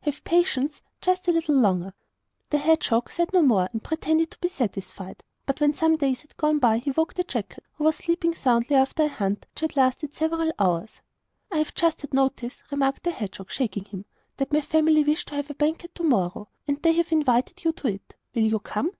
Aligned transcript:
Have 0.00 0.24
patience 0.24 0.82
just 1.00 1.28
a 1.28 1.32
little 1.32 1.54
longer.' 1.54 1.94
The 2.50 2.58
hedgehop 2.58 3.08
said 3.12 3.32
no 3.32 3.42
more, 3.42 3.68
and 3.72 3.80
pretended 3.80 4.32
to 4.32 4.38
be 4.40 4.48
satisfied; 4.48 5.22
but 5.46 5.60
when 5.60 5.72
some 5.72 5.94
days 5.96 6.22
had 6.22 6.36
gone 6.36 6.58
by 6.58 6.78
he 6.78 6.90
woke 6.90 7.14
the 7.14 7.22
jackal, 7.22 7.62
who 7.74 7.84
was 7.84 7.94
sleeping 7.98 8.34
soundly 8.34 8.74
after 8.74 9.04
a 9.04 9.08
hunt 9.08 9.46
which 9.54 9.60
had 9.60 9.76
lasted 9.76 10.16
several 10.16 10.50
hours. 10.58 11.00
'I 11.52 11.58
have 11.58 11.74
just 11.76 12.00
had 12.00 12.12
notice,' 12.12 12.64
remarked 12.72 13.04
the 13.04 13.12
hedgehog, 13.12 13.52
shaking 13.52 13.84
him, 13.84 14.04
'that 14.36 14.52
my 14.52 14.62
family 14.62 15.04
wish 15.04 15.26
to 15.26 15.36
have 15.36 15.48
a 15.48 15.54
banquet 15.54 15.94
to 15.94 16.02
morrow, 16.02 16.48
and 16.66 16.82
they 16.82 16.94
have 16.94 17.12
invited 17.12 17.62
you 17.62 17.70
to 17.74 17.86
it. 17.86 18.16
Will 18.34 18.42
you 18.42 18.58
come? 18.58 18.90